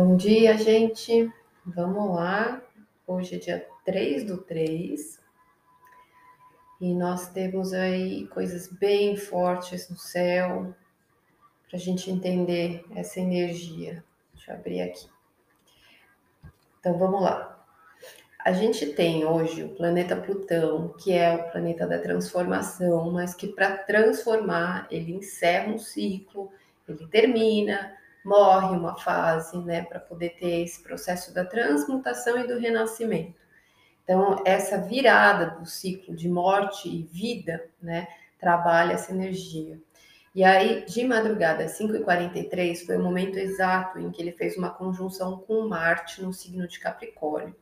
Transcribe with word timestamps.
Bom 0.00 0.16
dia, 0.16 0.56
gente. 0.56 1.28
Vamos 1.66 2.14
lá. 2.14 2.62
Hoje 3.04 3.34
é 3.34 3.38
dia 3.38 3.68
3 3.84 4.22
do 4.22 4.38
3 4.38 5.20
e 6.80 6.94
nós 6.94 7.32
temos 7.32 7.72
aí 7.72 8.28
coisas 8.28 8.68
bem 8.68 9.16
fortes 9.16 9.90
no 9.90 9.96
céu 9.96 10.72
para 11.66 11.76
a 11.76 11.80
gente 11.80 12.12
entender 12.12 12.84
essa 12.94 13.18
energia. 13.18 14.04
Deixa 14.34 14.52
eu 14.52 14.54
abrir 14.54 14.82
aqui. 14.82 15.08
Então 16.78 16.96
vamos 16.96 17.20
lá. 17.20 17.66
A 18.38 18.52
gente 18.52 18.86
tem 18.92 19.24
hoje 19.24 19.64
o 19.64 19.74
planeta 19.74 20.14
Plutão, 20.14 20.94
que 20.96 21.12
é 21.12 21.34
o 21.34 21.50
planeta 21.50 21.88
da 21.88 21.98
transformação, 21.98 23.10
mas 23.10 23.34
que 23.34 23.48
para 23.48 23.76
transformar 23.78 24.86
ele 24.92 25.12
encerra 25.12 25.72
um 25.72 25.78
ciclo, 25.78 26.52
ele 26.86 27.04
termina, 27.08 27.98
morre 28.28 28.76
uma 28.76 28.94
fase, 28.96 29.56
né, 29.64 29.82
para 29.82 29.98
poder 29.98 30.36
ter 30.38 30.62
esse 30.62 30.82
processo 30.82 31.32
da 31.32 31.44
transmutação 31.44 32.38
e 32.38 32.46
do 32.46 32.58
renascimento. 32.58 33.40
Então, 34.04 34.42
essa 34.44 34.78
virada 34.78 35.58
do 35.58 35.66
ciclo 35.66 36.14
de 36.14 36.28
morte 36.28 36.88
e 36.88 37.02
vida, 37.02 37.68
né, 37.80 38.06
trabalha 38.38 38.92
essa 38.92 39.12
energia. 39.12 39.78
E 40.34 40.44
aí, 40.44 40.84
de 40.84 41.04
madrugada, 41.04 41.64
às 41.64 41.78
5h43, 41.78 42.86
foi 42.86 42.96
o 42.96 43.02
momento 43.02 43.38
exato 43.38 43.98
em 43.98 44.10
que 44.10 44.22
ele 44.22 44.32
fez 44.32 44.56
uma 44.56 44.70
conjunção 44.70 45.38
com 45.38 45.66
Marte 45.66 46.22
no 46.22 46.32
signo 46.32 46.68
de 46.68 46.78
Capricórnio. 46.78 47.56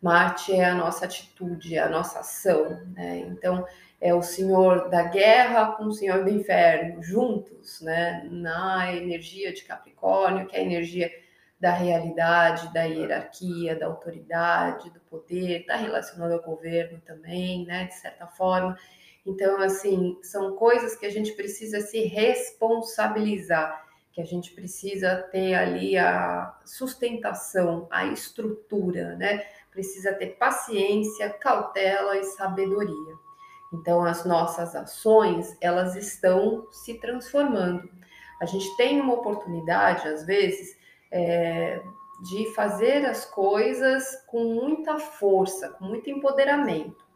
Marte 0.00 0.52
é 0.52 0.64
a 0.64 0.74
nossa 0.74 1.06
atitude, 1.06 1.78
a 1.78 1.88
nossa 1.88 2.20
ação, 2.20 2.80
né? 2.94 3.18
Então, 3.18 3.66
é 4.00 4.14
o 4.14 4.22
senhor 4.22 4.88
da 4.88 5.02
guerra 5.02 5.72
com 5.72 5.84
o 5.84 5.92
senhor 5.92 6.24
do 6.24 6.30
inferno, 6.30 7.02
juntos, 7.02 7.80
né? 7.82 8.26
Na 8.30 8.94
energia 8.94 9.52
de 9.52 9.62
Capricórnio, 9.64 10.46
que 10.46 10.56
é 10.56 10.60
a 10.60 10.62
energia 10.62 11.10
da 11.60 11.72
realidade, 11.72 12.72
da 12.72 12.84
hierarquia, 12.84 13.78
da 13.78 13.86
autoridade, 13.86 14.88
do 14.90 15.00
poder, 15.00 15.60
está 15.60 15.76
relacionado 15.76 16.32
ao 16.32 16.42
governo 16.42 16.98
também, 17.04 17.66
né? 17.66 17.84
De 17.84 17.94
certa 17.94 18.26
forma. 18.26 18.78
Então, 19.26 19.60
assim, 19.60 20.18
são 20.22 20.56
coisas 20.56 20.96
que 20.96 21.04
a 21.04 21.10
gente 21.10 21.32
precisa 21.32 21.82
se 21.82 22.04
responsabilizar, 22.04 23.84
que 24.12 24.22
a 24.22 24.24
gente 24.24 24.52
precisa 24.52 25.16
ter 25.30 25.52
ali 25.52 25.98
a 25.98 26.58
sustentação, 26.64 27.86
a 27.90 28.06
estrutura, 28.06 29.14
né? 29.16 29.44
Precisa 29.70 30.14
ter 30.14 30.38
paciência, 30.38 31.28
cautela 31.28 32.16
e 32.16 32.24
sabedoria. 32.24 33.19
Então, 33.72 34.04
as 34.04 34.24
nossas 34.24 34.74
ações, 34.74 35.56
elas 35.60 35.94
estão 35.94 36.66
se 36.72 36.94
transformando. 36.94 37.88
A 38.40 38.46
gente 38.46 38.76
tem 38.76 39.00
uma 39.00 39.14
oportunidade, 39.14 40.08
às 40.08 40.24
vezes, 40.24 40.76
é, 41.10 41.80
de 42.22 42.52
fazer 42.54 43.06
as 43.06 43.24
coisas 43.24 44.24
com 44.26 44.54
muita 44.54 44.98
força, 44.98 45.70
com 45.70 45.84
muito 45.84 46.10
empoderamento. 46.10 47.08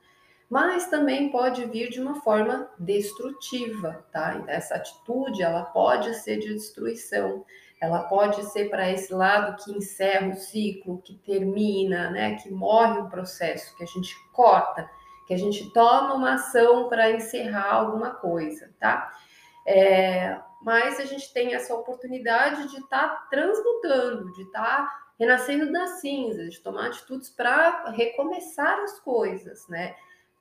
Mas 0.48 0.86
também 0.86 1.30
pode 1.30 1.64
vir 1.66 1.91
de 1.91 2.00
uma 2.00 2.20
forma 2.20 2.70
destrutiva, 2.78 4.05
tá? 4.12 4.36
Então, 4.36 4.55
essa 4.55 4.77
atitude, 4.77 5.42
ela 5.42 5.64
pode 5.64 6.14
ser 6.14 6.39
de 6.39 6.55
destruição, 6.55 7.44
ela 7.80 8.05
pode 8.05 8.42
ser 8.44 8.70
para 8.70 8.91
esse 8.91 9.12
lado 9.12 9.62
que 9.62 9.72
encerra 9.72 10.28
o 10.28 10.36
ciclo, 10.36 11.02
que 11.02 11.14
termina, 11.14 12.11
né? 12.11 12.36
Que 12.36 12.50
morre 12.50 13.00
o 13.00 13.08
processo, 13.08 13.74
que 13.77 13.83
a 13.83 13.86
gente 13.86 14.14
corta 14.33 14.89
que 15.27 15.34
a 15.34 15.39
gente 15.39 15.70
toma 15.72 16.14
uma 16.14 16.34
ação 16.34 16.89
para 16.89 17.11
encerrar 17.11 17.72
alguma 17.72 18.11
coisa, 18.11 18.75
tá? 18.78 19.12
É, 19.67 20.39
mas 20.62 21.00
a 21.00 21.05
gente 21.05 21.33
tem 21.33 21.55
essa 21.55 21.75
oportunidade 21.75 22.69
de 22.69 22.78
estar 22.78 23.08
tá 23.08 23.27
transmutando, 23.30 24.33
de 24.33 24.42
estar 24.42 24.62
tá 24.62 25.05
renascendo 25.19 25.72
das 25.72 26.00
cinzas, 26.00 26.55
de 26.55 26.61
tomar 26.61 26.89
atitudes 26.89 27.30
para 27.30 27.91
recomeçar 27.91 28.79
as 28.80 28.98
coisas, 29.01 29.67
né? 29.68 29.95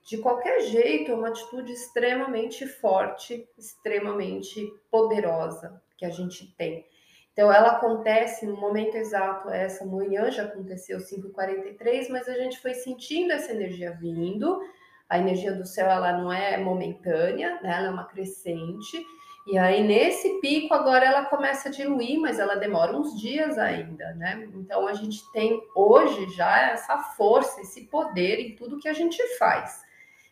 De 0.04 0.18
qualquer 0.18 0.60
jeito, 0.60 1.12
é 1.12 1.14
uma 1.14 1.28
atitude 1.28 1.72
extremamente 1.72 2.66
forte, 2.66 3.48
extremamente 3.56 4.70
poderosa 4.90 5.82
que 5.96 6.04
a 6.04 6.10
gente 6.10 6.54
tem. 6.56 6.86
Então, 7.34 7.52
ela 7.52 7.72
acontece 7.72 8.46
no 8.46 8.56
momento 8.56 8.94
exato, 8.94 9.50
essa 9.50 9.84
manhã 9.84 10.30
já 10.30 10.44
aconteceu 10.44 10.98
5h43, 10.98 12.08
mas 12.08 12.28
a 12.28 12.34
gente 12.34 12.60
foi 12.60 12.74
sentindo 12.74 13.32
essa 13.32 13.50
energia 13.50 13.90
vindo. 13.90 14.62
A 15.08 15.18
energia 15.18 15.52
do 15.52 15.66
céu, 15.66 15.90
ela 15.90 16.12
não 16.12 16.32
é 16.32 16.56
momentânea, 16.56 17.60
né? 17.60 17.74
ela 17.76 17.88
é 17.88 17.90
uma 17.90 18.04
crescente. 18.04 19.04
E 19.48 19.58
aí, 19.58 19.82
nesse 19.82 20.40
pico, 20.40 20.72
agora 20.72 21.04
ela 21.04 21.24
começa 21.24 21.68
a 21.68 21.72
diluir, 21.72 22.20
mas 22.20 22.38
ela 22.38 22.54
demora 22.54 22.96
uns 22.96 23.20
dias 23.20 23.58
ainda, 23.58 24.14
né? 24.14 24.48
Então, 24.54 24.86
a 24.86 24.94
gente 24.94 25.20
tem 25.32 25.60
hoje 25.74 26.28
já 26.36 26.70
essa 26.70 26.98
força, 26.98 27.60
esse 27.60 27.82
poder 27.88 28.38
em 28.38 28.54
tudo 28.54 28.78
que 28.78 28.88
a 28.88 28.92
gente 28.92 29.20
faz. 29.38 29.82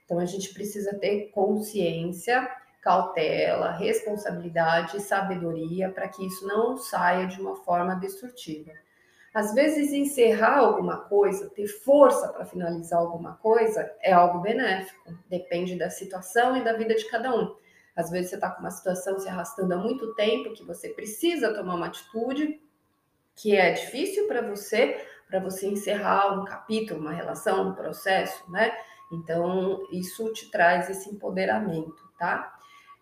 Então, 0.05 0.21
a 0.21 0.25
gente 0.25 0.55
precisa 0.55 0.97
ter 1.01 1.33
consciência 1.33 2.49
cautela, 2.83 3.71
responsabilidade 3.71 4.97
e 4.97 5.01
sabedoria 5.01 5.89
para 5.89 6.09
que 6.09 6.27
isso 6.27 6.47
não 6.47 6.77
saia 6.77 7.29
de 7.29 7.41
uma 7.41 7.55
forma 7.55 7.95
destrutiva. 7.95 8.73
Às 9.33 9.55
vezes, 9.55 9.93
encerrar 9.93 10.59
alguma 10.59 10.99
coisa, 10.99 11.49
ter 11.49 11.67
força 11.67 12.29
para 12.29 12.45
finalizar 12.45 12.99
alguma 12.99 13.37
coisa, 13.37 13.91
é 14.03 14.13
algo 14.13 14.41
benéfico. 14.41 15.15
Depende 15.31 15.79
da 15.79 15.89
situação 15.89 16.55
e 16.57 16.63
da 16.63 16.75
vida 16.75 16.95
de 16.95 17.09
cada 17.09 17.35
um. 17.35 17.57
Às 17.97 18.11
vezes, 18.11 18.31
você 18.31 18.35
está 18.35 18.51
com 18.51 18.61
uma 18.61 18.71
situação 18.71 19.19
se 19.19 19.29
arrastando 19.29 19.73
há 19.73 19.79
muito 19.79 20.15
tempo 20.15 20.53
que 20.53 20.65
você 20.65 20.91
precisa 20.91 21.55
tomar 21.55 21.77
uma 21.77 21.87
atitude 21.87 22.61
que 23.35 23.57
é 23.57 23.73
difícil 23.73 24.27
para 24.27 24.43
você, 24.43 25.07
para 25.29 25.41
você 25.41 25.67
encerrar 25.67 26.39
um 26.39 26.45
capítulo, 26.45 27.01
uma 27.01 27.13
relação, 27.13 27.69
um 27.69 27.75
processo, 27.75 28.51
né? 28.51 28.77
Então, 29.11 29.87
isso 29.91 30.31
te 30.33 30.51
traz 30.51 30.91
esse 30.91 31.09
empoderamento, 31.09 32.03
tá? 32.19 32.55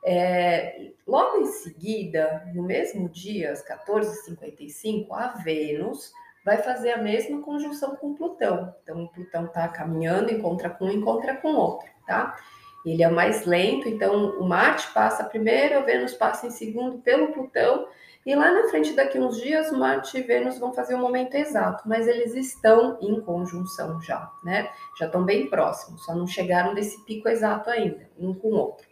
É, 0.03 0.93
logo 1.07 1.39
em 1.39 1.47
seguida, 1.47 2.49
no 2.55 2.63
mesmo 2.63 3.09
dia, 3.09 3.53
às 3.53 3.63
14h55, 3.65 5.07
a 5.13 5.29
Vênus 5.43 6.13
vai 6.45 6.59
fazer 6.59 6.93
a 6.93 7.03
mesma 7.03 7.43
conjunção 7.43 7.97
com 7.97 8.15
Plutão. 8.15 8.75
Então, 8.83 9.05
o 9.05 9.09
Plutão 9.09 9.45
está 9.45 9.69
caminhando, 9.69 10.33
encontra 10.33 10.71
com 10.71 10.87
um, 10.87 10.91
encontra 10.91 11.37
com 11.37 11.55
outro, 11.55 11.89
tá? 12.07 12.37
Ele 12.85 13.03
é 13.03 13.11
mais 13.11 13.45
lento, 13.45 13.89
então 13.89 14.39
o 14.39 14.49
Marte 14.49 14.91
passa 14.95 15.25
primeiro, 15.25 15.79
a 15.79 15.83
Vênus 15.83 16.15
passa 16.15 16.47
em 16.47 16.51
segundo 16.51 16.99
pelo 16.99 17.33
Plutão, 17.33 17.87
e 18.25 18.35
lá 18.35 18.53
na 18.53 18.69
frente, 18.69 18.93
daqui 18.95 19.19
uns 19.19 19.41
dias, 19.41 19.71
Marte 19.71 20.19
e 20.19 20.23
Vênus 20.23 20.59
vão 20.59 20.73
fazer 20.73 20.95
o 20.95 20.99
momento 20.99 21.35
exato, 21.35 21.87
mas 21.87 22.07
eles 22.07 22.35
estão 22.35 22.99
em 23.01 23.21
conjunção 23.21 24.01
já, 24.01 24.31
né? 24.45 24.71
Já 24.99 25.07
estão 25.07 25.25
bem 25.25 25.49
próximos, 25.49 26.05
só 26.05 26.15
não 26.15 26.27
chegaram 26.27 26.75
desse 26.75 27.03
pico 27.05 27.29
exato 27.29 27.69
ainda, 27.71 28.11
um 28.19 28.35
com 28.35 28.49
o 28.49 28.57
outro. 28.57 28.90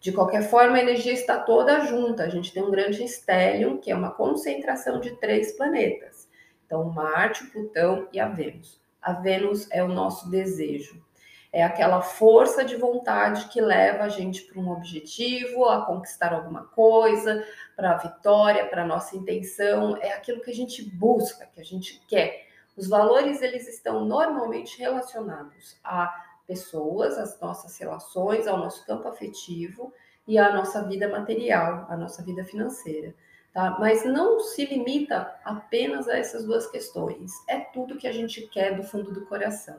De 0.00 0.12
qualquer 0.12 0.42
forma, 0.48 0.76
a 0.76 0.80
energia 0.80 1.12
está 1.12 1.38
toda 1.38 1.80
junta. 1.80 2.22
A 2.22 2.28
gente 2.28 2.52
tem 2.52 2.62
um 2.62 2.70
grande 2.70 3.02
estélio, 3.02 3.78
que 3.78 3.90
é 3.90 3.96
uma 3.96 4.12
concentração 4.12 5.00
de 5.00 5.16
três 5.16 5.52
planetas. 5.56 6.28
Então, 6.64 6.84
Marte, 6.84 7.46
Plutão 7.46 8.08
e 8.12 8.20
a 8.20 8.28
Vênus. 8.28 8.80
A 9.02 9.12
Vênus 9.12 9.68
é 9.70 9.82
o 9.82 9.88
nosso 9.88 10.30
desejo. 10.30 11.02
É 11.50 11.64
aquela 11.64 12.02
força 12.02 12.62
de 12.62 12.76
vontade 12.76 13.48
que 13.48 13.60
leva 13.60 14.04
a 14.04 14.08
gente 14.08 14.42
para 14.42 14.60
um 14.60 14.70
objetivo, 14.70 15.64
a 15.64 15.84
conquistar 15.86 16.34
alguma 16.34 16.64
coisa, 16.64 17.42
para 17.74 17.92
a 17.92 17.96
vitória, 17.96 18.66
para 18.66 18.82
a 18.82 18.86
nossa 18.86 19.16
intenção. 19.16 19.96
É 19.96 20.12
aquilo 20.12 20.42
que 20.42 20.50
a 20.50 20.54
gente 20.54 20.82
busca, 20.82 21.46
que 21.46 21.60
a 21.60 21.64
gente 21.64 22.04
quer. 22.06 22.46
Os 22.76 22.86
valores, 22.86 23.40
eles 23.40 23.66
estão 23.66 24.04
normalmente 24.04 24.78
relacionados 24.78 25.76
a 25.82 26.27
pessoas, 26.48 27.18
as 27.18 27.38
nossas 27.38 27.76
relações, 27.78 28.48
ao 28.48 28.56
nosso 28.56 28.84
campo 28.86 29.06
afetivo 29.06 29.92
e 30.26 30.38
à 30.38 30.52
nossa 30.52 30.82
vida 30.82 31.06
material, 31.06 31.86
à 31.90 31.96
nossa 31.96 32.22
vida 32.24 32.42
financeira. 32.42 33.14
Tá? 33.52 33.76
Mas 33.78 34.04
não 34.04 34.40
se 34.40 34.64
limita 34.64 35.38
apenas 35.44 36.08
a 36.08 36.16
essas 36.16 36.44
duas 36.44 36.66
questões. 36.66 37.32
É 37.46 37.60
tudo 37.60 37.98
que 37.98 38.08
a 38.08 38.12
gente 38.12 38.42
quer 38.48 38.74
do 38.74 38.82
fundo 38.82 39.12
do 39.12 39.26
coração. 39.26 39.76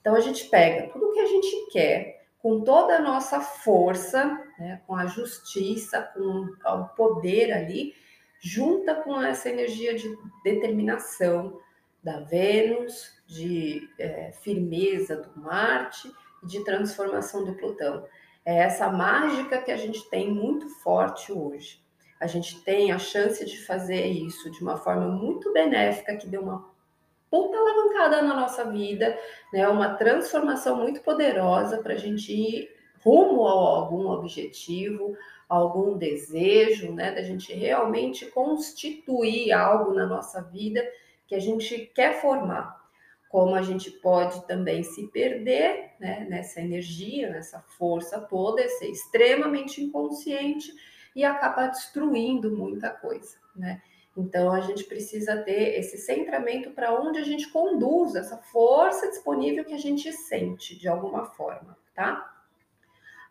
Então 0.00 0.14
a 0.14 0.20
gente 0.20 0.48
pega 0.48 0.92
tudo 0.92 1.12
que 1.12 1.20
a 1.20 1.26
gente 1.26 1.70
quer 1.70 2.26
com 2.42 2.60
toda 2.60 2.96
a 2.96 3.00
nossa 3.00 3.40
força, 3.40 4.24
né, 4.58 4.82
com 4.86 4.96
a 4.96 5.06
justiça, 5.06 6.02
com 6.12 6.48
o 6.66 6.88
poder 6.96 7.52
ali, 7.52 7.94
junta 8.40 8.96
com 8.96 9.22
essa 9.22 9.48
energia 9.48 9.94
de 9.94 10.14
determinação 10.42 11.60
da 12.02 12.20
Vênus, 12.20 13.12
de 13.26 13.88
é, 13.98 14.32
firmeza 14.32 15.16
do 15.16 15.40
Marte 15.40 16.12
e 16.42 16.46
de 16.46 16.64
transformação 16.64 17.44
do 17.44 17.54
Plutão. 17.54 18.04
É 18.44 18.58
essa 18.58 18.90
mágica 18.90 19.62
que 19.62 19.70
a 19.70 19.76
gente 19.76 20.08
tem 20.10 20.30
muito 20.30 20.68
forte 20.80 21.32
hoje. 21.32 21.80
A 22.20 22.26
gente 22.26 22.62
tem 22.62 22.92
a 22.92 22.98
chance 22.98 23.44
de 23.44 23.64
fazer 23.64 24.06
isso 24.06 24.50
de 24.50 24.62
uma 24.62 24.76
forma 24.76 25.08
muito 25.08 25.52
benéfica, 25.52 26.16
que 26.16 26.26
deu 26.26 26.42
uma 26.42 26.70
puta 27.30 27.56
alavancada 27.56 28.22
na 28.22 28.34
nossa 28.34 28.64
vida, 28.70 29.18
né? 29.52 29.66
Uma 29.68 29.94
transformação 29.94 30.76
muito 30.76 31.00
poderosa 31.00 31.78
para 31.78 31.94
a 31.94 31.98
gente 31.98 32.32
ir 32.32 32.68
rumo 33.04 33.46
a 33.46 33.50
algum 33.50 34.08
objetivo, 34.08 35.16
algum 35.48 35.98
desejo, 35.98 36.92
né, 36.92 37.12
da 37.12 37.22
gente 37.22 37.52
realmente 37.52 38.26
constituir 38.26 39.52
algo 39.52 39.92
na 39.92 40.06
nossa 40.06 40.40
vida 40.40 40.82
que 41.32 41.36
a 41.36 41.40
gente 41.40 41.90
quer 41.94 42.20
formar. 42.20 42.78
Como 43.30 43.54
a 43.54 43.62
gente 43.62 43.90
pode 43.90 44.46
também 44.46 44.82
se 44.82 45.06
perder 45.06 45.92
né, 45.98 46.26
nessa 46.28 46.60
energia, 46.60 47.30
nessa 47.30 47.58
força 47.78 48.20
toda, 48.20 48.68
ser 48.68 48.90
extremamente 48.90 49.82
inconsciente 49.82 50.70
e 51.16 51.24
acabar 51.24 51.68
destruindo 51.68 52.54
muita 52.54 52.90
coisa, 52.90 53.38
né? 53.56 53.80
Então 54.14 54.52
a 54.52 54.60
gente 54.60 54.84
precisa 54.84 55.38
ter 55.38 55.78
esse 55.78 55.96
centramento 55.96 56.72
para 56.72 56.92
onde 56.92 57.18
a 57.18 57.24
gente 57.24 57.48
conduz 57.48 58.14
essa 58.14 58.36
força 58.36 59.08
disponível 59.08 59.64
que 59.64 59.72
a 59.72 59.78
gente 59.78 60.12
sente 60.12 60.78
de 60.78 60.86
alguma 60.86 61.24
forma, 61.24 61.78
tá? 61.94 62.30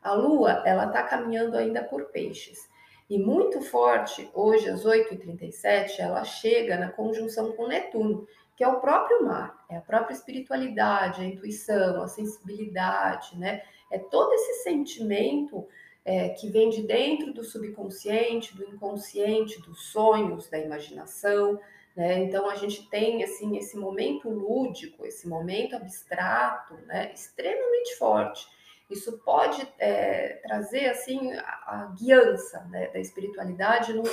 A 0.02 0.14
Lua, 0.14 0.64
ela 0.66 0.88
está 0.88 1.04
caminhando 1.04 1.56
ainda 1.56 1.84
por 1.84 2.06
peixes. 2.06 2.68
E 3.12 3.18
muito 3.18 3.60
forte, 3.60 4.32
hoje 4.34 4.70
às 4.70 4.86
8h37, 4.86 6.00
ela 6.00 6.24
chega 6.24 6.78
na 6.78 6.90
conjunção 6.90 7.52
com 7.52 7.68
Netuno, 7.68 8.26
que 8.56 8.64
é 8.64 8.68
o 8.70 8.80
próprio 8.80 9.26
mar, 9.26 9.66
é 9.70 9.76
a 9.76 9.82
própria 9.82 10.14
espiritualidade, 10.14 11.20
a 11.20 11.26
intuição, 11.26 12.02
a 12.02 12.08
sensibilidade, 12.08 13.38
né? 13.38 13.64
É 13.92 14.00
todo 14.00 14.32
esse 14.32 14.64
sentimento 14.64 15.68
é, 16.06 16.30
que 16.30 16.48
vem 16.48 16.70
de 16.70 16.84
dentro 16.84 17.34
do 17.34 17.44
subconsciente, 17.44 18.56
do 18.56 18.64
inconsciente, 18.64 19.62
dos 19.62 19.88
sonhos, 19.88 20.50
da 20.50 20.58
imaginação. 20.58 21.60
Né? 21.94 22.20
Então 22.20 22.50
a 22.50 22.56
gente 22.56 22.90
tem 22.90 23.26
assim 23.26 23.58
esse 23.58 23.76
momento 23.76 24.30
lúdico, 24.30 25.06
esse 25.06 25.28
momento 25.28 25.76
abstrato, 25.76 26.76
né? 26.86 27.12
extremamente 27.14 27.94
forte. 27.98 28.48
Isso 28.92 29.18
pode 29.20 29.66
é, 29.80 30.42
trazer 30.44 30.90
assim 30.90 31.34
a, 31.34 31.44
a 31.68 31.96
guiança 31.98 32.60
né? 32.70 32.88
da 32.88 33.00
espiritualidade 33.00 33.94
nos 33.94 34.10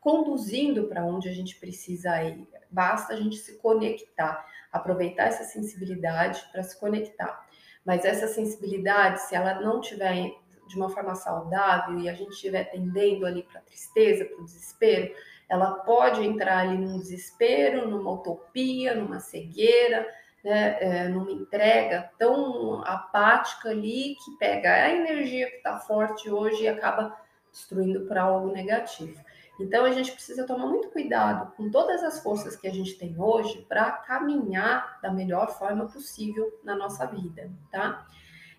conduzindo 0.00 0.88
para 0.88 1.04
onde 1.04 1.28
a 1.28 1.32
gente 1.32 1.56
precisa 1.56 2.22
ir. 2.24 2.48
Basta 2.70 3.12
a 3.12 3.16
gente 3.16 3.36
se 3.36 3.58
conectar, 3.58 4.44
aproveitar 4.72 5.24
essa 5.24 5.44
sensibilidade 5.44 6.42
para 6.50 6.62
se 6.62 6.78
conectar. 6.80 7.46
Mas 7.84 8.04
essa 8.04 8.26
sensibilidade, 8.26 9.20
se 9.22 9.34
ela 9.34 9.60
não 9.60 9.80
tiver 9.80 10.32
de 10.66 10.76
uma 10.76 10.88
forma 10.88 11.14
saudável 11.14 11.98
e 11.98 12.08
a 12.08 12.14
gente 12.14 12.32
estiver 12.32 12.64
tendendo 12.64 13.26
ali 13.26 13.42
para 13.42 13.60
a 13.60 13.62
tristeza, 13.62 14.24
para 14.24 14.40
o 14.40 14.44
desespero, 14.44 15.14
ela 15.48 15.74
pode 15.80 16.22
entrar 16.22 16.60
ali 16.60 16.78
num 16.78 16.98
desespero, 16.98 17.86
numa 17.86 18.10
utopia, 18.12 18.94
numa 18.94 19.20
cegueira, 19.20 20.08
né, 20.44 20.76
é, 20.80 21.08
numa 21.08 21.30
entrega 21.30 22.10
tão 22.18 22.82
apática 22.84 23.70
ali 23.70 24.16
que 24.24 24.36
pega 24.38 24.72
a 24.72 24.90
energia 24.90 25.50
que 25.50 25.56
está 25.56 25.78
forte 25.78 26.30
hoje 26.30 26.64
e 26.64 26.68
acaba 26.68 27.16
destruindo 27.50 28.06
para 28.06 28.22
algo 28.22 28.52
negativo. 28.52 29.22
Então 29.60 29.84
a 29.84 29.92
gente 29.92 30.12
precisa 30.12 30.46
tomar 30.46 30.66
muito 30.66 30.88
cuidado 30.90 31.52
com 31.56 31.70
todas 31.70 32.02
as 32.02 32.22
forças 32.22 32.56
que 32.56 32.66
a 32.66 32.72
gente 32.72 32.94
tem 32.94 33.14
hoje 33.20 33.64
para 33.68 33.90
caminhar 33.92 34.98
da 35.00 35.12
melhor 35.12 35.50
forma 35.56 35.86
possível 35.86 36.58
na 36.64 36.74
nossa 36.74 37.06
vida, 37.06 37.50
tá? 37.70 38.06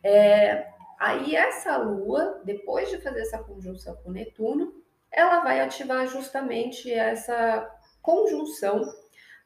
É, 0.03 0.73
Aí 1.03 1.35
essa 1.35 1.75
lua, 1.75 2.39
depois 2.45 2.89
de 2.89 2.97
fazer 2.97 3.23
essa 3.23 3.37
conjunção 3.37 3.93
com 3.97 4.09
Netuno, 4.09 4.73
ela 5.11 5.41
vai 5.41 5.59
ativar 5.59 6.07
justamente 6.07 6.89
essa 6.89 7.69
conjunção 8.01 8.81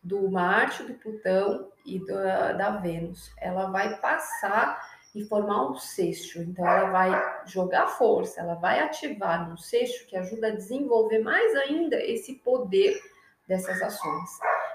do 0.08 0.32
Marte, 0.32 0.84
do 0.84 0.94
Plutão 0.94 1.70
e 1.86 2.04
da, 2.06 2.54
da 2.54 2.70
Vênus. 2.78 3.30
Ela 3.38 3.70
vai 3.70 4.00
passar 4.00 4.82
e 5.14 5.24
formar 5.26 5.70
um 5.70 5.76
sexto. 5.76 6.40
Então, 6.40 6.66
ela 6.66 6.90
vai 6.90 7.42
jogar 7.46 7.88
força, 7.88 8.40
ela 8.40 8.56
vai 8.56 8.80
ativar 8.80 9.52
um 9.52 9.58
sexto 9.58 10.08
que 10.08 10.16
ajuda 10.16 10.48
a 10.48 10.56
desenvolver 10.56 11.20
mais 11.20 11.56
ainda 11.56 11.98
esse 11.98 12.36
poder 12.36 13.00
dessas 13.48 13.82
ações. 13.82 14.30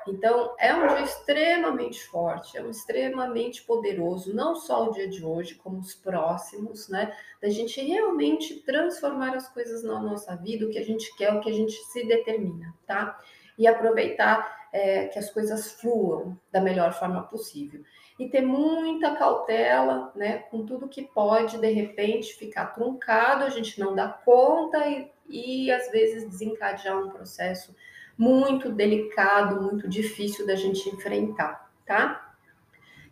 Então, 0.07 0.55
é 0.59 0.75
um 0.75 0.87
dia 0.89 1.03
extremamente 1.03 2.05
forte, 2.07 2.59
é 2.59 2.63
um 2.63 2.71
extremamente 2.71 3.63
poderoso, 3.63 4.35
não 4.35 4.55
só 4.55 4.89
o 4.89 4.93
dia 4.93 5.09
de 5.09 5.25
hoje, 5.25 5.55
como 5.55 5.79
os 5.79 5.95
próximos, 5.95 6.89
né? 6.89 7.17
Da 7.41 7.49
gente 7.49 7.81
realmente 7.81 8.61
transformar 8.63 9.35
as 9.37 9.49
coisas 9.49 9.85
na 9.85 10.01
nossa 10.01 10.35
vida, 10.37 10.67
o 10.67 10.71
que 10.71 10.79
a 10.79 10.85
gente 10.85 11.15
quer, 11.17 11.33
o 11.33 11.41
que 11.41 11.51
a 11.51 11.55
gente 11.55 11.73
se 11.73 12.05
determina, 12.07 12.75
tá? 12.87 13.19
E 13.57 13.67
aproveitar 13.67 14.62
é, 14.73 15.07
que 15.09 15.19
as 15.19 15.31
coisas 15.31 15.73
fluam 15.73 16.39
da 16.51 16.61
melhor 16.61 16.93
forma 16.93 17.23
possível. 17.25 17.83
E 18.19 18.29
ter 18.29 18.41
muita 18.41 19.15
cautela, 19.15 20.11
né, 20.15 20.39
com 20.51 20.65
tudo 20.65 20.89
que 20.89 21.03
pode, 21.03 21.59
de 21.59 21.71
repente, 21.71 22.35
ficar 22.35 22.67
truncado, 22.67 23.45
a 23.45 23.51
gente 23.51 23.79
não 23.79 23.95
dá 23.95 24.09
conta 24.09 24.87
e, 24.89 25.11
e 25.29 25.71
às 25.71 25.91
vezes 25.91 26.29
desencadear 26.29 26.99
um 26.99 27.11
processo 27.11 27.75
muito 28.17 28.71
delicado, 28.71 29.61
muito 29.61 29.89
difícil 29.89 30.47
da 30.47 30.55
gente 30.55 30.89
enfrentar, 30.89 31.71
tá? 31.87 32.35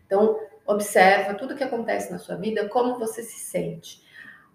Então, 0.06 0.38
observa 0.66 1.34
tudo 1.34 1.56
que 1.56 1.64
acontece 1.64 2.10
na 2.12 2.18
sua 2.18 2.36
vida, 2.36 2.68
como 2.68 2.98
você 2.98 3.22
se 3.22 3.38
sente. 3.38 4.02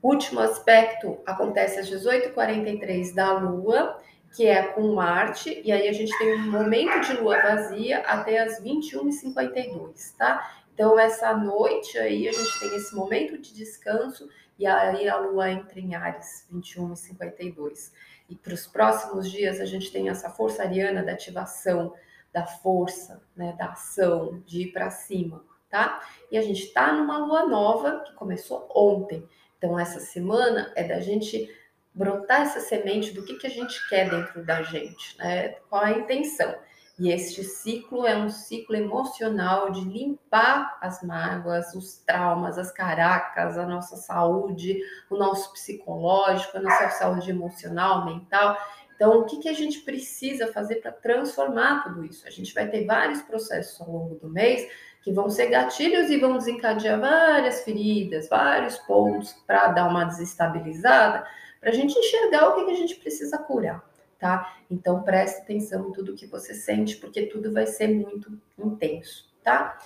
Último 0.01 0.39
aspecto 0.39 1.19
acontece 1.25 1.79
às 1.79 1.89
18h43 1.89 3.13
da 3.13 3.33
Lua, 3.33 3.99
que 4.35 4.45
é 4.45 4.63
com 4.63 4.93
Marte, 4.93 5.61
e 5.63 5.71
aí 5.71 5.87
a 5.87 5.93
gente 5.93 6.15
tem 6.17 6.33
um 6.33 6.51
momento 6.51 7.07
de 7.07 7.13
lua 7.13 7.41
vazia 7.41 7.99
até 7.99 8.39
as 8.39 8.61
21h52, 8.61 10.15
tá? 10.17 10.51
Então, 10.73 10.99
essa 10.99 11.33
noite 11.33 11.97
aí, 11.97 12.27
a 12.27 12.33
gente 12.33 12.59
tem 12.59 12.75
esse 12.75 12.93
momento 12.93 13.37
de 13.37 13.53
descanso, 13.53 14.27
e 14.59 14.65
aí 14.65 15.07
a 15.07 15.17
lua 15.17 15.49
entra 15.49 15.79
em 15.79 15.95
Ares, 15.95 16.45
21h52. 16.53 17.93
E 18.29 18.35
para 18.35 18.53
os 18.53 18.67
próximos 18.67 19.31
dias 19.31 19.61
a 19.61 19.65
gente 19.65 19.91
tem 19.91 20.09
essa 20.09 20.29
força 20.29 20.63
ariana 20.63 21.03
da 21.03 21.13
ativação, 21.13 21.93
da 22.33 22.45
força, 22.45 23.21
né, 23.35 23.55
da 23.57 23.67
ação, 23.67 24.41
de 24.45 24.63
ir 24.63 24.71
para 24.73 24.89
cima, 24.89 25.45
tá? 25.69 26.01
E 26.29 26.37
a 26.37 26.41
gente 26.41 26.63
está 26.63 26.91
numa 26.91 27.17
lua 27.17 27.45
nova 27.45 28.01
que 28.01 28.13
começou 28.13 28.69
ontem. 28.75 29.25
Então 29.57 29.79
essa 29.79 29.99
semana 29.99 30.73
é 30.75 30.83
da 30.83 30.99
gente 30.99 31.49
brotar 31.95 32.41
essa 32.41 32.59
semente 32.59 33.13
do 33.13 33.23
que, 33.23 33.35
que 33.35 33.47
a 33.47 33.49
gente 33.49 33.87
quer 33.87 34.09
dentro 34.09 34.45
da 34.45 34.61
gente, 34.61 35.17
né? 35.17 35.49
Qual 35.69 35.81
a 35.81 35.91
intenção? 35.91 36.53
E 36.99 37.09
este 37.09 37.43
ciclo 37.43 38.05
é 38.05 38.15
um 38.15 38.29
ciclo 38.29 38.75
emocional 38.75 39.69
de 39.69 39.81
limpar 39.81 40.77
as 40.81 41.01
mágoas, 41.03 41.73
os 41.73 41.97
traumas, 42.05 42.57
as 42.57 42.71
caracas, 42.71 43.57
a 43.57 43.65
nossa 43.65 43.97
saúde, 43.97 44.79
o 45.09 45.17
nosso 45.17 45.51
psicológico, 45.53 46.57
a 46.57 46.61
nossa 46.61 46.89
saúde 46.91 47.29
emocional, 47.29 48.05
mental. 48.05 48.57
Então, 48.95 49.19
o 49.19 49.25
que, 49.25 49.39
que 49.39 49.49
a 49.49 49.53
gente 49.53 49.79
precisa 49.81 50.47
fazer 50.53 50.75
para 50.75 50.91
transformar 50.91 51.83
tudo 51.83 52.05
isso? 52.05 52.25
A 52.25 52.31
gente 52.31 52.53
vai 52.53 52.69
ter 52.69 52.85
vários 52.85 53.21
processos 53.21 53.79
ao 53.81 53.91
longo 53.91 54.15
do 54.15 54.29
mês 54.29 54.65
que 55.05 55.13
vão 55.13 55.29
ser 55.29 55.47
gatilhos 55.47 56.09
e 56.09 56.17
vão 56.17 56.37
desencadear 56.37 56.99
várias 56.99 57.63
feridas, 57.63 58.27
vários 58.27 58.77
pontos 58.79 59.31
para 59.47 59.69
dar 59.69 59.87
uma 59.87 60.03
desestabilizada, 60.03 61.25
para 61.61 61.69
a 61.69 61.73
gente 61.73 61.97
enxergar 61.97 62.49
o 62.49 62.55
que, 62.55 62.65
que 62.65 62.71
a 62.71 62.75
gente 62.75 62.95
precisa 62.95 63.37
curar 63.37 63.81
tá? 64.25 64.57
Então 64.71 65.03
preste 65.03 65.41
atenção 65.41 65.89
em 65.89 65.91
tudo 65.91 66.15
que 66.15 66.25
você 66.25 66.53
sente, 66.53 66.97
porque 66.97 67.27
tudo 67.27 67.53
vai 67.53 67.67
ser 67.67 67.87
muito 67.87 68.41
intenso, 68.57 69.29
tá? 69.43 69.77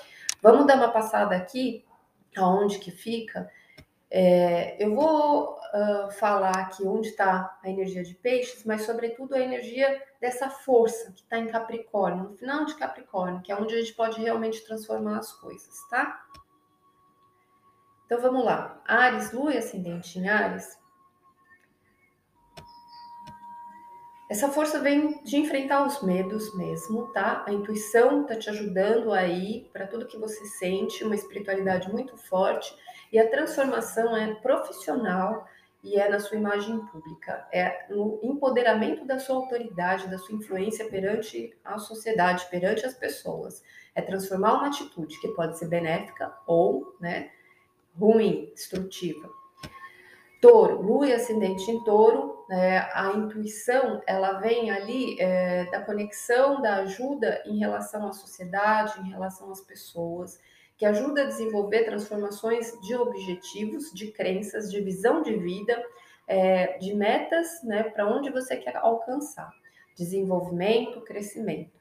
Vamos 0.41 0.65
dar 0.65 0.77
uma 0.77 0.89
passada 0.89 1.35
aqui, 1.35 1.83
aonde 2.38 2.79
que 2.79 2.91
fica. 2.91 3.49
É, 4.11 4.83
eu 4.83 4.95
vou 4.95 5.53
uh, 5.53 6.11
falar 6.11 6.55
aqui 6.55 6.83
onde 6.87 7.09
está 7.09 7.59
a 7.63 7.69
energia 7.69 8.03
de 8.03 8.15
peixes, 8.15 8.63
mas 8.65 8.81
sobretudo 8.83 9.35
a 9.35 9.39
energia 9.39 10.01
dessa 10.19 10.49
força 10.49 11.11
que 11.11 11.21
está 11.21 11.37
em 11.37 11.47
Capricórnio, 11.47 12.23
no 12.23 12.37
final 12.37 12.65
de 12.65 12.75
Capricórnio, 12.75 13.41
que 13.41 13.51
é 13.51 13.55
onde 13.55 13.75
a 13.75 13.79
gente 13.79 13.93
pode 13.93 14.19
realmente 14.19 14.65
transformar 14.65 15.19
as 15.19 15.31
coisas, 15.31 15.75
tá? 15.89 16.25
Então 18.05 18.19
vamos 18.19 18.43
lá. 18.43 18.81
Ares, 18.87 19.31
Lua 19.31 19.53
e 19.53 19.57
ascendente 19.57 20.17
em 20.17 20.27
Ares 20.27 20.79
Essa 24.29 24.48
força 24.48 24.79
vem 24.79 25.24
de 25.24 25.38
enfrentar 25.38 25.88
os 25.88 26.03
medos 26.03 26.55
mesmo, 26.55 27.07
tá? 27.07 27.43
A 27.48 27.51
intuição 27.51 28.27
tá 28.27 28.36
te 28.36 28.48
ajudando 28.48 29.12
aí 29.12 29.67
para 29.74 29.88
tudo 29.88 30.05
que 30.05 30.19
você 30.19 30.45
sente, 30.45 31.03
uma 31.03 31.15
espiritualidade 31.15 31.91
muito 31.91 32.15
forte 32.15 32.71
e 33.12 33.17
a 33.17 33.27
transformação 33.27 34.15
é 34.15 34.36
profissional 34.36 35.48
e 35.83 35.95
é 36.00 36.07
na 36.07 36.19
sua 36.19 36.38
imagem 36.38 36.79
pública, 36.88 37.48
é 37.51 37.88
no 37.89 38.19
empoderamento 38.21 39.03
da 39.03 39.17
sua 39.17 39.36
autoridade, 39.36 40.07
da 40.07 40.19
sua 40.19 40.36
influência 40.36 40.88
perante 40.88 41.57
a 41.65 41.79
sociedade, 41.79 42.45
perante 42.51 42.86
as 42.86 42.93
pessoas. 42.93 43.63
É 43.95 44.01
transformar 44.01 44.53
uma 44.53 44.67
atitude 44.67 45.19
que 45.19 45.29
pode 45.29 45.57
ser 45.57 45.67
benéfica 45.67 46.38
ou, 46.45 46.95
né, 47.00 47.31
ruim, 47.98 48.51
destrutiva. 48.53 49.38
Touro, 50.41 50.81
lua 50.81 51.08
e 51.08 51.13
ascendente 51.13 51.69
em 51.69 51.84
touro, 51.84 52.46
né, 52.48 52.89
a 52.93 53.12
intuição 53.15 54.01
ela 54.08 54.39
vem 54.39 54.72
ali 54.72 55.19
é, 55.19 55.65
da 55.65 55.81
conexão, 55.81 56.62
da 56.62 56.77
ajuda 56.77 57.43
em 57.46 57.60
relação 57.60 58.08
à 58.08 58.13
sociedade, 58.13 59.01
em 59.01 59.10
relação 59.10 59.51
às 59.51 59.62
pessoas, 59.62 60.39
que 60.77 60.86
ajuda 60.86 61.24
a 61.24 61.27
desenvolver 61.27 61.84
transformações 61.84 62.72
de 62.81 62.96
objetivos, 62.96 63.91
de 63.93 64.12
crenças, 64.12 64.72
de 64.72 64.79
visão 64.79 65.22
de 65.22 65.36
vida, 65.36 65.84
é, 66.25 66.77
de 66.77 66.93
metas, 66.93 67.62
né, 67.63 67.84
para 67.84 68.08
onde 68.08 68.29
você 68.29 68.55
quer 68.55 68.77
alcançar. 68.77 69.51
Desenvolvimento, 69.98 71.01
crescimento. 71.01 71.77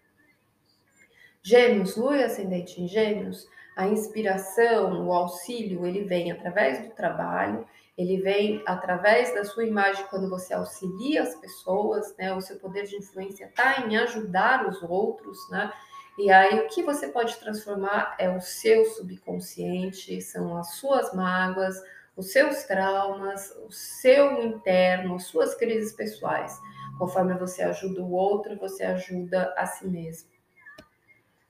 Gêmeos, 1.40 1.96
lua 1.96 2.18
e 2.18 2.24
ascendente 2.24 2.82
em 2.82 2.88
gêmeos, 2.88 3.48
a 3.76 3.86
inspiração, 3.86 5.06
o 5.06 5.12
auxílio, 5.12 5.86
ele 5.86 6.02
vem 6.02 6.32
através 6.32 6.82
do 6.82 6.90
trabalho, 6.90 7.64
ele 7.98 8.22
vem 8.22 8.62
através 8.64 9.34
da 9.34 9.44
sua 9.44 9.64
imagem 9.64 10.06
quando 10.08 10.30
você 10.30 10.54
auxilia 10.54 11.20
as 11.20 11.34
pessoas, 11.34 12.16
né? 12.16 12.32
O 12.32 12.40
seu 12.40 12.56
poder 12.56 12.84
de 12.84 12.96
influência 12.96 13.46
está 13.46 13.80
em 13.80 13.96
ajudar 13.96 14.68
os 14.68 14.80
outros, 14.84 15.36
né? 15.50 15.72
E 16.16 16.30
aí 16.30 16.60
o 16.60 16.68
que 16.68 16.80
você 16.80 17.08
pode 17.08 17.36
transformar 17.38 18.14
é 18.16 18.30
o 18.30 18.40
seu 18.40 18.84
subconsciente, 18.84 20.22
são 20.22 20.56
as 20.56 20.74
suas 20.74 21.12
mágoas, 21.12 21.76
os 22.16 22.30
seus 22.30 22.62
traumas, 22.64 23.52
o 23.66 23.72
seu 23.72 24.42
interno, 24.44 25.16
as 25.16 25.24
suas 25.24 25.56
crises 25.56 25.92
pessoais. 25.92 26.56
Conforme 26.98 27.34
você 27.34 27.62
ajuda 27.62 28.00
o 28.00 28.12
outro, 28.12 28.56
você 28.58 28.84
ajuda 28.84 29.52
a 29.56 29.66
si 29.66 29.88
mesmo. 29.88 30.30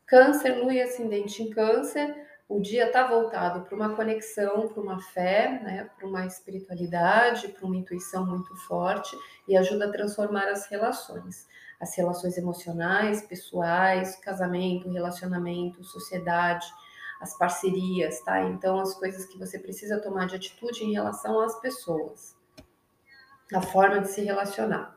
Câncer, 0.06 0.52
lua 0.52 0.72
e 0.72 0.80
ascendente 0.80 1.42
em 1.42 1.50
câncer, 1.50 2.27
o 2.48 2.60
dia 2.60 2.86
está 2.86 3.06
voltado 3.06 3.60
para 3.62 3.76
uma 3.76 3.94
conexão, 3.94 4.68
para 4.68 4.82
uma 4.82 4.98
fé, 5.00 5.60
né, 5.62 5.90
para 5.96 6.06
uma 6.06 6.24
espiritualidade, 6.24 7.48
para 7.48 7.66
uma 7.66 7.76
intuição 7.76 8.24
muito 8.24 8.56
forte 8.56 9.14
e 9.46 9.54
ajuda 9.56 9.86
a 9.86 9.92
transformar 9.92 10.48
as 10.48 10.66
relações. 10.66 11.46
As 11.78 11.94
relações 11.94 12.38
emocionais, 12.38 13.22
pessoais, 13.22 14.16
casamento, 14.16 14.90
relacionamento, 14.90 15.84
sociedade, 15.84 16.66
as 17.20 17.36
parcerias, 17.36 18.20
tá? 18.22 18.42
Então, 18.42 18.80
as 18.80 18.94
coisas 18.94 19.26
que 19.26 19.38
você 19.38 19.58
precisa 19.58 20.00
tomar 20.00 20.26
de 20.26 20.36
atitude 20.36 20.84
em 20.84 20.92
relação 20.92 21.40
às 21.40 21.60
pessoas, 21.60 22.34
a 23.54 23.60
forma 23.60 24.00
de 24.00 24.08
se 24.08 24.22
relacionar. 24.22 24.96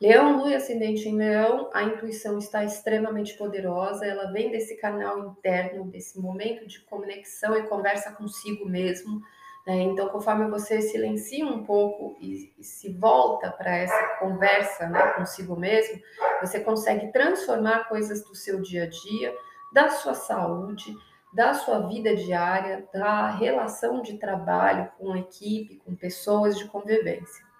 Leão, 0.00 0.38
Lua 0.38 0.50
e 0.50 0.54
Ascendente 0.54 1.08
em 1.08 1.16
Leão, 1.16 1.70
a 1.72 1.84
intuição 1.84 2.36
está 2.38 2.64
extremamente 2.64 3.34
poderosa, 3.34 4.04
ela 4.04 4.32
vem 4.32 4.50
desse 4.50 4.76
canal 4.76 5.18
interno, 5.20 5.84
desse 5.84 6.20
momento 6.20 6.66
de 6.66 6.80
conexão 6.80 7.56
e 7.56 7.66
conversa 7.68 8.10
consigo 8.12 8.68
mesmo. 8.68 9.22
Né? 9.66 9.82
Então, 9.82 10.08
conforme 10.08 10.50
você 10.50 10.82
silencia 10.82 11.46
um 11.46 11.64
pouco 11.64 12.16
e, 12.20 12.52
e 12.58 12.64
se 12.64 12.92
volta 12.92 13.50
para 13.50 13.76
essa 13.76 14.16
conversa 14.18 14.88
né, 14.88 15.00
consigo 15.12 15.56
mesmo, 15.56 16.00
você 16.40 16.60
consegue 16.60 17.12
transformar 17.12 17.88
coisas 17.88 18.24
do 18.24 18.34
seu 18.34 18.60
dia 18.60 18.84
a 18.84 18.88
dia, 18.88 19.34
da 19.72 19.88
sua 19.90 20.14
saúde, 20.14 20.94
da 21.32 21.54
sua 21.54 21.80
vida 21.88 22.14
diária, 22.14 22.86
da 22.92 23.30
relação 23.30 24.02
de 24.02 24.18
trabalho 24.18 24.90
com 24.98 25.16
equipe, 25.16 25.80
com 25.84 25.94
pessoas 25.94 26.58
de 26.58 26.66
convivência. 26.66 27.53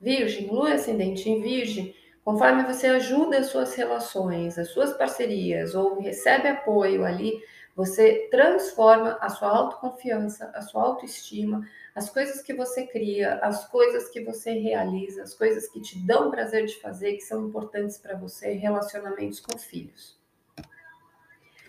Virgem, 0.00 0.48
lua 0.48 0.74
ascendente 0.74 1.28
em 1.28 1.40
Virgem, 1.40 1.94
conforme 2.24 2.64
você 2.64 2.88
ajuda 2.88 3.38
as 3.38 3.46
suas 3.46 3.74
relações, 3.74 4.58
as 4.58 4.68
suas 4.70 4.92
parcerias 4.92 5.74
ou 5.74 6.00
recebe 6.00 6.48
apoio 6.48 7.04
ali, 7.04 7.40
você 7.76 8.28
transforma 8.30 9.18
a 9.20 9.28
sua 9.28 9.50
autoconfiança, 9.50 10.50
a 10.54 10.62
sua 10.62 10.82
autoestima, 10.82 11.68
as 11.94 12.08
coisas 12.08 12.40
que 12.40 12.54
você 12.54 12.86
cria, 12.86 13.34
as 13.42 13.68
coisas 13.68 14.08
que 14.08 14.24
você 14.24 14.52
realiza, 14.52 15.22
as 15.22 15.34
coisas 15.34 15.68
que 15.68 15.80
te 15.80 15.98
dão 15.98 16.30
prazer 16.30 16.64
de 16.64 16.80
fazer, 16.80 17.12
que 17.12 17.20
são 17.20 17.46
importantes 17.46 17.98
para 17.98 18.16
você, 18.16 18.52
relacionamentos 18.52 19.40
com 19.40 19.58
filhos. 19.58 20.18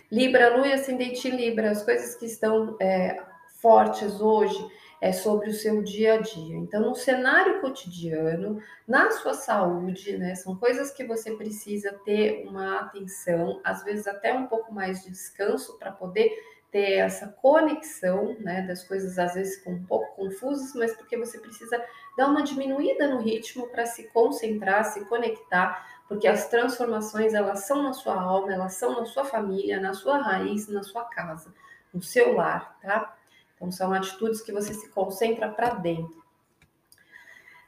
Libra, 0.10 0.56
lua 0.56 0.68
e 0.68 0.74
ascendente 0.74 1.30
Libra, 1.30 1.72
as 1.72 1.84
coisas 1.84 2.16
que 2.16 2.26
estão 2.26 2.78
é, 2.80 3.22
fortes 3.62 4.22
hoje, 4.22 4.58
é 5.00 5.12
sobre 5.12 5.50
o 5.50 5.54
seu 5.54 5.82
dia 5.84 6.16
a 6.16 6.22
dia. 6.22 6.56
Então, 6.56 6.82
no 6.82 6.96
cenário 6.96 7.62
cotidiano, 7.62 8.62
na 8.88 9.12
sua 9.12 9.34
saúde, 9.34 10.18
né, 10.18 10.36
são 10.36 10.56
coisas 10.56 10.92
que 10.92 11.06
você 11.06 11.36
precisa 11.36 11.94
ter 12.06 12.48
uma 12.48 12.80
atenção, 12.80 13.62
às 13.64 13.84
vezes 13.84 14.08
até 14.08 14.34
um 14.34 14.48
pouco 14.48 14.74
mais 14.74 15.04
de 15.04 15.12
descanso 15.12 15.78
para 15.78 15.92
poder 15.92 16.32
ter 16.72 16.94
essa 16.94 17.28
conexão, 17.28 18.36
né, 18.40 18.62
das 18.64 18.84
coisas 18.84 19.18
às 19.18 19.36
vezes 19.36 19.66
um 19.66 19.84
pouco 19.86 20.16
confusas, 20.16 20.74
mas 20.76 20.94
porque 20.96 21.18
você 21.18 21.40
precisa 21.40 21.82
dar 22.18 22.28
uma 22.28 22.44
diminuída 22.44 23.08
no 23.08 23.20
ritmo 23.22 23.68
para 23.68 23.86
se 23.86 24.04
concentrar, 24.10 24.84
se 24.86 25.06
conectar, 25.06 25.88
porque 26.08 26.28
as 26.28 26.48
transformações 26.50 27.34
elas 27.34 27.66
são 27.66 27.84
na 27.84 27.94
sua 27.94 28.20
alma, 28.20 28.54
elas 28.54 28.74
são 28.74 29.00
na 29.00 29.06
sua 29.06 29.26
família, 29.26 29.80
na 29.80 29.94
sua 29.94 30.18
raiz, 30.18 30.68
na 30.68 30.84
sua 30.84 31.06
casa, 31.06 31.54
no 31.94 32.02
seu 32.02 32.34
lar, 32.34 32.78
tá? 32.82 33.17
Então, 33.58 33.72
são 33.72 33.92
atitudes 33.92 34.42
que 34.42 34.52
você 34.52 34.74
se 34.74 34.88
concentra 34.90 35.50
para 35.50 35.74
dentro. 35.74 36.24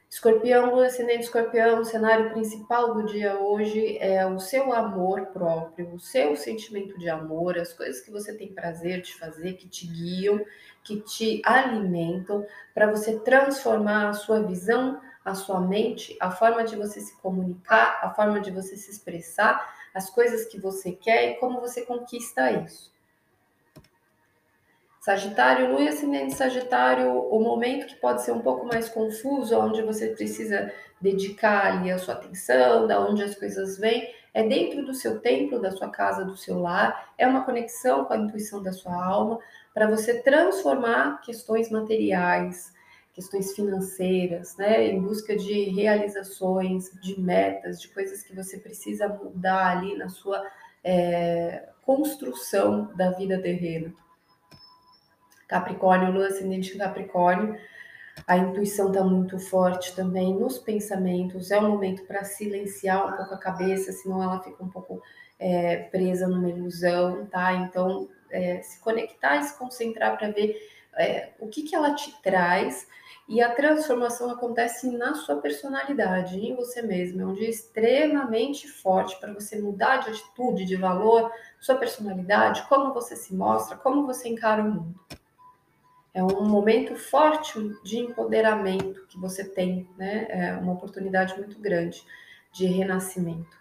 Escorpião, 0.10 0.74
lua 0.74 0.88
ascendente 0.88 1.26
escorpião, 1.26 1.82
o 1.82 1.86
cenário 1.86 2.32
principal 2.32 2.96
do 2.96 3.06
dia 3.06 3.38
hoje 3.40 3.96
é 4.00 4.26
o 4.26 4.40
seu 4.40 4.74
amor 4.74 5.28
próprio, 5.28 5.94
o 5.94 6.00
seu 6.00 6.36
sentimento 6.36 6.98
de 6.98 7.08
amor, 7.08 7.60
as 7.60 7.74
coisas 7.74 8.02
que 8.02 8.10
você 8.10 8.34
tem 8.36 8.52
prazer 8.52 9.02
de 9.02 9.14
fazer, 9.14 9.54
que 9.54 9.70
te 9.70 9.86
guiam, 9.86 10.44
que 10.84 11.00
te 11.02 11.44
alimentam, 11.46 12.44
para 12.74 12.90
você 12.90 13.20
transformar 13.20 14.10
a 14.10 14.14
sua 14.14 14.42
visão, 14.42 15.00
a 15.24 15.36
sua 15.36 15.62
mente, 15.62 16.18
a 16.20 16.32
forma 16.32 16.64
de 16.64 16.76
você 16.76 17.00
se 17.02 17.16
comunicar, 17.18 18.00
a 18.02 18.12
forma 18.12 18.42
de 18.42 18.50
você 18.50 18.76
se 18.76 18.90
expressar, 18.90 19.76
as 19.94 20.10
coisas 20.10 20.46
que 20.46 20.60
você 20.60 20.92
quer 20.92 21.32
e 21.32 21.36
como 21.36 21.62
você 21.62 21.86
conquista 21.86 22.52
isso. 22.52 22.92
Sagitário, 25.00 25.72
Lua 25.72 25.82
e 25.82 25.88
Ascendente 25.88 26.34
Sagitário, 26.36 27.10
o 27.10 27.40
momento 27.40 27.88
que 27.88 27.96
pode 27.96 28.22
ser 28.22 28.32
um 28.34 28.42
pouco 28.42 28.66
mais 28.66 28.90
confuso, 28.90 29.58
onde 29.58 29.82
você 29.82 30.08
precisa 30.08 30.72
dedicar 31.00 31.68
ali 31.68 31.90
a 31.90 31.98
sua 31.98 32.16
atenção, 32.16 32.86
da 32.86 33.00
onde 33.00 33.24
as 33.24 33.34
coisas 33.34 33.78
vêm, 33.78 34.14
é 34.34 34.44
dentro 34.44 34.86
do 34.86 34.94
seu 34.94 35.20
templo, 35.22 35.62
da 35.62 35.72
sua 35.72 35.90
casa, 35.90 36.26
do 36.26 36.36
seu 36.36 36.60
lar, 36.60 37.14
é 37.18 37.26
uma 37.26 37.46
conexão 37.46 38.04
com 38.04 38.14
a 38.14 38.18
intuição 38.18 38.62
da 38.62 38.74
sua 38.74 38.94
alma, 38.94 39.40
para 39.74 39.88
você 39.88 40.22
transformar 40.22 41.22
questões 41.22 41.70
materiais, 41.72 42.74
questões 43.14 43.54
financeiras, 43.54 44.58
né, 44.58 44.86
em 44.88 45.02
busca 45.02 45.36
de 45.36 45.70
realizações, 45.70 46.92
de 47.02 47.20
metas, 47.20 47.82
de 47.82 47.88
coisas 47.88 48.22
que 48.22 48.36
você 48.36 48.58
precisa 48.58 49.08
mudar 49.08 49.78
ali 49.78 49.98
na 49.98 50.10
sua 50.10 50.46
é, 50.84 51.70
construção 51.86 52.92
da 52.96 53.12
vida 53.12 53.42
terrena. 53.42 53.94
Capricórnio, 55.50 56.14
Lua 56.14 56.28
ascendente 56.28 56.78
Capricórnio, 56.78 57.58
a 58.28 58.38
intuição 58.38 58.90
está 58.90 59.04
muito 59.04 59.40
forte 59.40 59.96
também 59.96 60.34
nos 60.34 60.60
pensamentos. 60.60 61.52
É 61.52 61.60
um 61.60 61.70
momento 61.70 62.06
para 62.06 62.24
silenciar 62.24 63.08
um 63.08 63.18
pouco 63.18 63.34
a 63.34 63.38
cabeça, 63.38 63.92
senão 63.92 64.22
ela 64.22 64.42
fica 64.42 64.64
um 64.64 64.70
pouco 64.70 65.02
é, 65.40 65.78
presa 65.78 66.28
numa 66.28 66.50
ilusão, 66.50 67.26
tá? 67.26 67.54
Então, 67.54 68.08
é, 68.30 68.62
se 68.62 68.80
conectar 68.80 69.38
e 69.38 69.44
se 69.44 69.58
concentrar 69.58 70.18
para 70.18 70.30
ver 70.30 70.56
é, 70.96 71.32
o 71.40 71.48
que, 71.48 71.64
que 71.64 71.76
ela 71.76 71.96
te 71.96 72.14
traz. 72.22 72.88
E 73.28 73.42
a 73.42 73.54
transformação 73.54 74.30
acontece 74.32 74.90
na 74.96 75.14
sua 75.14 75.38
personalidade, 75.38 76.40
em 76.40 76.56
você 76.56 76.82
mesmo. 76.82 77.22
É 77.22 77.26
um 77.26 77.34
dia 77.34 77.50
extremamente 77.50 78.68
forte 78.68 79.20
para 79.20 79.34
você 79.34 79.60
mudar 79.60 79.98
de 79.98 80.10
atitude, 80.10 80.66
de 80.66 80.76
valor, 80.76 81.32
sua 81.60 81.76
personalidade, 81.76 82.64
como 82.68 82.94
você 82.94 83.16
se 83.16 83.36
mostra, 83.36 83.78
como 83.78 84.06
você 84.06 84.30
encara 84.30 84.64
o 84.64 84.72
mundo. 84.72 85.00
É 86.14 86.24
um 86.24 86.48
momento 86.48 86.96
forte 86.96 87.60
de 87.84 88.00
empoderamento 88.00 89.06
que 89.08 89.20
você 89.20 89.44
tem, 89.44 89.88
né? 89.98 90.28
É 90.30 90.54
uma 90.58 90.74
oportunidade 90.74 91.36
muito 91.38 91.60
grande 91.60 92.04
de 92.52 92.66
renascimento. 92.66 93.58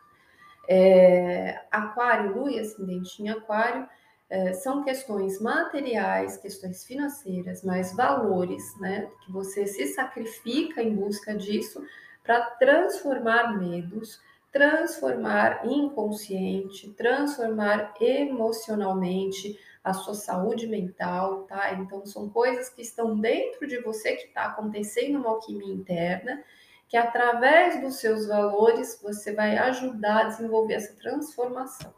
É, 0.68 1.62
aquário, 1.70 2.34
Lua 2.34 2.50
e 2.50 2.60
ascendente 2.60 3.22
em 3.22 3.28
Aquário 3.28 3.88
é, 4.30 4.52
são 4.52 4.84
questões 4.84 5.40
materiais, 5.40 6.36
questões 6.36 6.84
financeiras, 6.84 7.62
mas 7.62 7.94
valores, 7.94 8.78
né? 8.78 9.08
Que 9.24 9.32
você 9.32 9.66
se 9.66 9.86
sacrifica 9.86 10.82
em 10.82 10.94
busca 10.94 11.34
disso 11.34 11.82
para 12.22 12.42
transformar 12.42 13.58
medos, 13.58 14.20
transformar 14.52 15.66
inconsciente, 15.66 16.90
transformar 16.90 17.94
emocionalmente, 18.00 19.58
a 19.90 19.94
sua 19.94 20.14
saúde 20.14 20.66
mental, 20.66 21.44
tá? 21.44 21.72
Então, 21.74 22.04
são 22.06 22.28
coisas 22.28 22.68
que 22.68 22.82
estão 22.82 23.18
dentro 23.18 23.66
de 23.66 23.78
você, 23.78 24.16
que 24.16 24.26
está 24.26 24.44
acontecendo 24.44 25.18
uma 25.18 25.30
alquimia 25.30 25.72
interna, 25.72 26.42
que 26.88 26.96
através 26.96 27.80
dos 27.80 27.96
seus 27.96 28.26
valores 28.26 29.00
você 29.02 29.34
vai 29.34 29.58
ajudar 29.58 30.24
a 30.24 30.28
desenvolver 30.28 30.74
essa 30.74 30.96
transformação. 30.96 31.92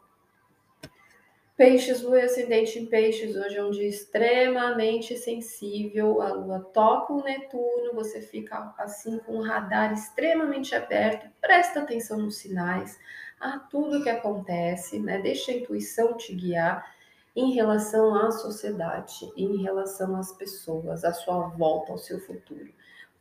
Peixes, 1.55 2.01
lua 2.01 2.23
ascendente 2.23 2.79
em 2.79 2.87
peixes, 2.87 3.35
hoje 3.35 3.55
é 3.55 3.63
um 3.63 3.69
dia 3.69 3.87
extremamente 3.87 5.15
sensível, 5.15 6.19
a 6.21 6.33
lua 6.33 6.59
toca 6.59 7.13
o 7.13 7.23
Netuno, 7.23 7.93
você 7.93 8.19
fica 8.19 8.73
assim 8.79 9.19
com 9.19 9.33
o 9.33 9.43
radar 9.43 9.93
extremamente 9.93 10.73
aberto, 10.73 11.29
presta 11.39 11.81
atenção 11.81 12.17
nos 12.17 12.37
sinais, 12.37 12.97
a 13.39 13.59
tudo 13.59 14.01
que 14.01 14.09
acontece, 14.09 14.99
né? 14.99 15.19
Deixa 15.19 15.51
a 15.51 15.55
intuição 15.55 16.17
te 16.17 16.33
guiar 16.33 16.90
em 17.35 17.51
relação 17.53 18.13
à 18.15 18.31
sociedade, 18.31 19.31
em 19.37 19.61
relação 19.61 20.15
às 20.15 20.31
pessoas, 20.33 21.03
à 21.03 21.13
sua 21.13 21.47
volta, 21.47 21.91
ao 21.91 21.97
seu 21.97 22.19
futuro. 22.19 22.69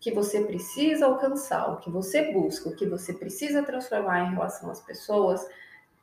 que 0.00 0.10
você 0.12 0.42
precisa 0.42 1.04
alcançar, 1.04 1.74
o 1.74 1.76
que 1.76 1.90
você 1.90 2.32
busca, 2.32 2.70
o 2.70 2.74
que 2.74 2.86
você 2.86 3.12
precisa 3.12 3.62
transformar 3.62 4.24
em 4.24 4.30
relação 4.30 4.70
às 4.70 4.80
pessoas, 4.80 5.46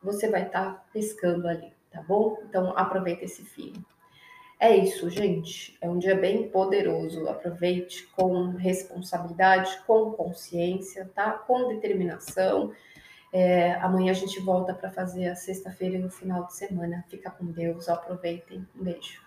você 0.04 0.30
vai 0.30 0.46
estar 0.46 0.66
tá 0.66 0.86
pescando 0.94 1.48
ali, 1.48 1.74
tá 1.92 2.04
bom? 2.04 2.38
Então 2.48 2.78
aproveita 2.78 3.26
esse 3.26 3.44
filho. 3.44 3.84
É 4.60 4.76
isso, 4.76 5.08
gente. 5.10 5.78
É 5.80 5.90
um 5.90 6.00
dia 6.00 6.16
bem 6.16 6.50
poderoso. 6.50 7.28
Aproveite 7.30 8.08
com 8.16 8.50
responsabilidade, 8.52 9.80
com 9.86 10.12
consciência, 10.12 11.10
tá? 11.14 11.32
Com 11.32 11.68
determinação. 11.68 12.72
É, 13.40 13.74
amanhã 13.82 14.10
a 14.10 14.16
gente 14.16 14.40
volta 14.40 14.74
para 14.74 14.90
fazer 14.90 15.28
a 15.28 15.36
sexta-feira 15.36 15.96
e 15.96 16.04
o 16.04 16.10
final 16.10 16.48
de 16.48 16.56
semana. 16.56 17.06
Fica 17.08 17.30
com 17.30 17.46
Deus. 17.46 17.88
Aproveitem. 17.88 18.68
Um 18.76 18.84
beijo. 18.84 19.27